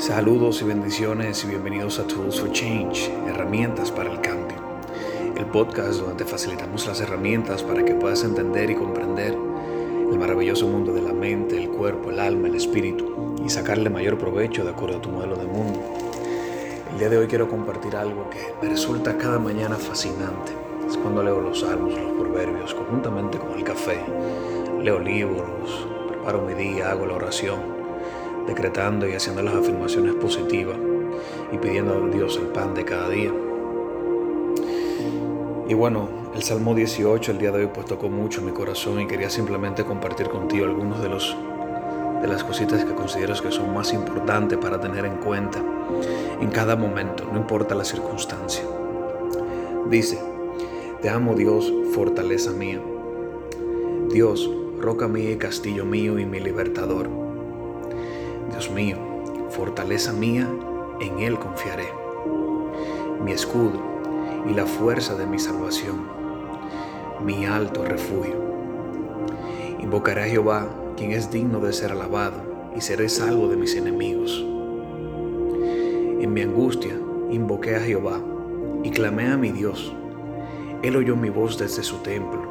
[0.00, 4.56] Saludos y bendiciones y bienvenidos a Tools for Change, herramientas para el cambio.
[5.36, 9.34] El podcast donde te facilitamos las herramientas para que puedas entender y comprender
[10.10, 14.16] el maravilloso mundo de la mente, el cuerpo, el alma, el espíritu y sacarle mayor
[14.16, 15.80] provecho de acuerdo a tu modelo de mundo.
[16.92, 20.52] El día de hoy quiero compartir algo que me resulta cada mañana fascinante.
[20.88, 24.00] Es cuando leo los salmos, los proverbios, conjuntamente con el café.
[24.82, 27.79] Leo libros, preparo mi día, hago la oración
[28.46, 30.76] decretando y haciendo las afirmaciones positivas
[31.52, 33.32] y pidiendo a Dios el pan de cada día.
[35.68, 39.06] Y bueno, el Salmo 18 el día de hoy pues tocó mucho mi corazón y
[39.06, 41.36] quería simplemente compartir contigo algunos de los
[42.22, 45.62] de las cositas que considero que son más importantes para tener en cuenta
[46.40, 48.64] en cada momento, no importa la circunstancia.
[49.88, 50.18] Dice,
[51.00, 52.80] te amo Dios, fortaleza mía.
[54.10, 57.29] Dios, roca mía y castillo mío y mi libertador
[58.50, 58.96] Dios mío,
[59.50, 60.48] fortaleza mía,
[61.00, 61.88] en Él confiaré.
[63.24, 63.80] Mi escudo
[64.48, 66.08] y la fuerza de mi salvación,
[67.24, 68.34] mi alto refugio.
[69.78, 72.42] Invocaré a Jehová, quien es digno de ser alabado,
[72.76, 74.44] y seré salvo de mis enemigos.
[76.20, 76.94] En mi angustia
[77.30, 78.20] invoqué a Jehová
[78.82, 79.94] y clamé a mi Dios.
[80.82, 82.42] Él oyó mi voz desde su templo,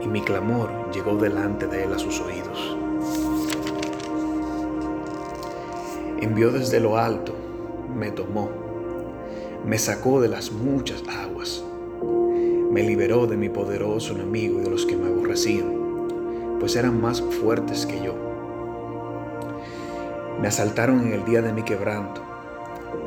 [0.00, 2.76] y mi clamor llegó delante de él a sus oídos.
[6.24, 7.34] Envió desde lo alto,
[7.94, 8.50] me tomó,
[9.64, 11.62] me sacó de las muchas aguas,
[12.70, 17.20] me liberó de mi poderoso enemigo y de los que me aborrecían, pues eran más
[17.20, 18.14] fuertes que yo.
[20.40, 22.22] Me asaltaron en el día de mi quebranto,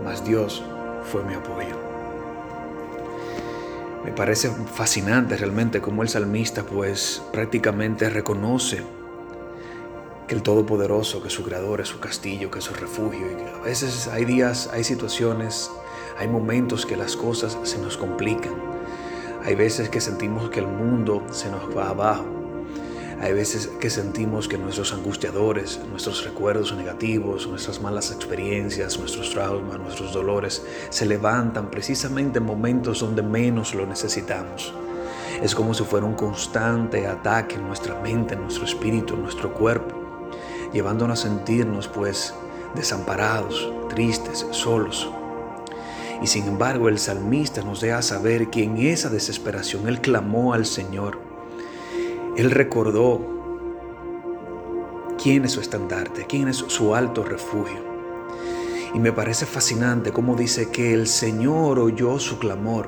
[0.04, 0.64] mas Dios
[1.12, 1.76] fue mi apoyo.
[4.06, 8.82] Me parece fascinante realmente cómo el salmista pues prácticamente reconoce
[10.28, 13.32] que el Todopoderoso, que su Creador es su castillo, que es su refugio.
[13.32, 15.72] Y que a veces hay días, hay situaciones,
[16.18, 18.54] hay momentos que las cosas se nos complican.
[19.46, 22.26] Hay veces que sentimos que el mundo se nos va abajo.
[23.22, 29.80] Hay veces que sentimos que nuestros angustiadores, nuestros recuerdos negativos, nuestras malas experiencias, nuestros traumas,
[29.80, 34.72] nuestros dolores se levantan precisamente en momentos donde menos lo necesitamos.
[35.42, 39.52] Es como si fuera un constante ataque en nuestra mente, en nuestro espíritu, en nuestro
[39.52, 39.97] cuerpo
[40.74, 42.34] llevándonos a sentirnos pues
[42.76, 45.10] desamparados, tristes, solos.
[46.22, 50.66] Y sin embargo el salmista nos deja saber que en esa desesperación él clamó al
[50.66, 51.20] Señor.
[52.36, 53.20] Él recordó
[55.22, 57.86] quién es su estandarte, quién es su alto refugio.
[58.94, 62.88] Y me parece fascinante cómo dice que el Señor oyó su clamor.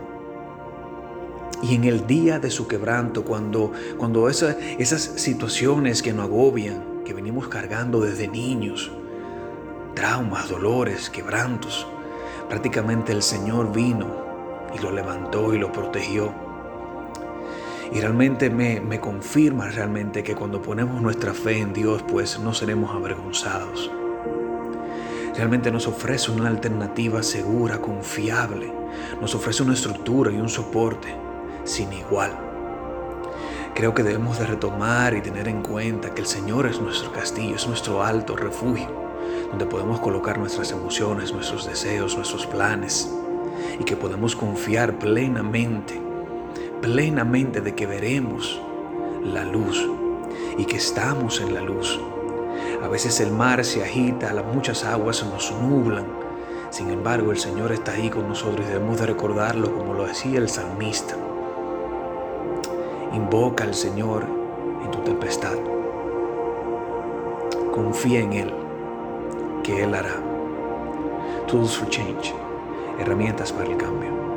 [1.61, 7.15] Y en el día de su quebranto, cuando, cuando esas situaciones que nos agobian, que
[7.15, 8.91] venimos cargando desde niños,
[9.95, 11.87] traumas, dolores, quebrantos.
[12.47, 14.05] Prácticamente el Señor vino
[14.75, 16.31] y lo levantó y lo protegió.
[17.91, 22.53] Y realmente me, me confirma realmente que cuando ponemos nuestra fe en Dios, pues no
[22.53, 23.89] seremos avergonzados.
[25.35, 28.71] Realmente nos ofrece una alternativa segura, confiable.
[29.19, 31.07] Nos ofrece una estructura y un soporte
[31.63, 32.48] sin igual.
[33.75, 37.55] Creo que debemos de retomar y tener en cuenta que el Señor es nuestro castillo,
[37.55, 38.87] es nuestro alto refugio,
[39.49, 43.09] donde podemos colocar nuestras emociones, nuestros deseos, nuestros planes,
[43.79, 46.01] y que podemos confiar plenamente,
[46.81, 48.59] plenamente de que veremos
[49.23, 49.87] la luz
[50.57, 51.99] y que estamos en la luz.
[52.83, 56.05] A veces el mar se agita, las muchas aguas nos nublan.
[56.69, 60.39] Sin embargo, el Señor está ahí con nosotros y debemos de recordarlo como lo decía
[60.39, 61.15] el salmista.
[63.13, 64.23] Invoca al Señor
[64.83, 65.57] en tu tempestad.
[67.73, 68.53] Confía en Él,
[69.63, 70.21] que Él hará.
[71.47, 72.35] Tools for Change,
[72.99, 74.28] herramientas para el cambio.